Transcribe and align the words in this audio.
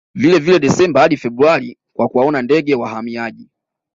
Vilevile 0.15 0.59
Desemba 0.59 0.99
hadi 1.01 1.17
Februari 1.17 1.77
kwa 1.93 2.07
kuwaona 2.09 2.41
ndege 2.41 2.75
wahamiaji 2.75 3.49